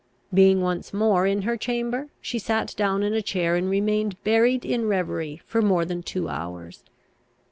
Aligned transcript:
Being 0.33 0.61
once 0.61 0.95
more 0.95 1.27
in 1.27 1.43
her 1.43 1.55
chamber, 1.55 2.07
she 2.21 2.39
sat 2.39 2.73
down 2.75 3.03
in 3.03 3.13
a 3.13 3.21
chair, 3.21 3.55
and 3.55 3.69
remained 3.69 4.15
buried 4.23 4.65
in 4.65 4.87
reverie 4.87 5.43
for 5.45 5.61
more 5.61 5.85
than 5.85 6.01
two 6.01 6.27
hours. 6.27 6.83